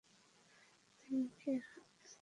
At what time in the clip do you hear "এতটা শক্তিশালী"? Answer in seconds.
1.51-2.19